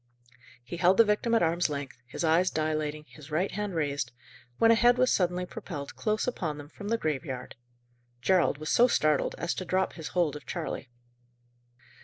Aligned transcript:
He 0.63 0.77
held 0.77 0.97
the 0.97 1.05
victim 1.05 1.35
at 1.35 1.43
arm's 1.43 1.69
length, 1.69 2.01
his 2.07 2.23
eyes 2.23 2.49
dilating, 2.49 3.05
his 3.07 3.29
right 3.29 3.51
hand 3.51 3.75
raised, 3.75 4.11
when 4.57 4.71
a 4.71 4.73
head 4.73 4.97
was 4.97 5.13
suddenly 5.13 5.45
propelled 5.45 5.95
close 5.95 6.25
upon 6.25 6.57
them 6.57 6.69
from 6.69 6.87
the 6.87 6.97
graveyard. 6.97 7.53
Gerald 8.19 8.57
was 8.57 8.71
so 8.71 8.87
startled 8.87 9.35
as 9.37 9.53
to 9.53 9.63
drop 9.63 9.93
his 9.93 10.07
hold 10.07 10.35
of 10.35 10.47
Charley. 10.47 10.89